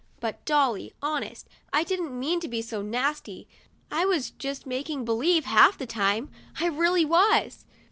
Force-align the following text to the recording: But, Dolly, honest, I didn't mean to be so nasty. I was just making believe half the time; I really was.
But, 0.19 0.43
Dolly, 0.45 0.95
honest, 0.99 1.47
I 1.71 1.83
didn't 1.83 2.19
mean 2.19 2.39
to 2.39 2.47
be 2.47 2.63
so 2.63 2.81
nasty. 2.81 3.47
I 3.91 4.03
was 4.03 4.31
just 4.31 4.65
making 4.65 5.05
believe 5.05 5.45
half 5.45 5.77
the 5.77 5.85
time; 5.85 6.31
I 6.59 6.65
really 6.69 7.05
was. 7.05 7.65